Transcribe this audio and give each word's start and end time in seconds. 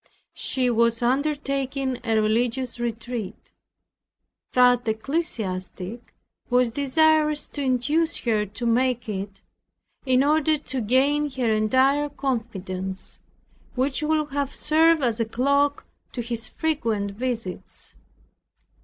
She 0.33 0.67
was 0.71 1.03
undertaking 1.03 1.99
a 2.03 2.19
religious 2.19 2.79
retreat. 2.79 3.51
That 4.53 4.87
ecclesiastic 4.87 6.15
was 6.49 6.71
desirous 6.71 7.45
to 7.49 7.61
induce 7.61 8.17
her 8.21 8.47
to 8.47 8.65
make 8.65 9.07
it, 9.07 9.43
in 10.07 10.23
order 10.23 10.57
to 10.57 10.81
gain 10.81 11.29
her 11.33 11.53
entire 11.53 12.09
confidence, 12.09 13.19
which 13.75 14.01
would 14.01 14.31
have 14.31 14.55
served 14.55 15.03
as 15.03 15.19
a 15.19 15.25
cloak 15.25 15.85
to 16.13 16.23
his 16.23 16.47
frequent 16.47 17.11
visits. 17.11 17.95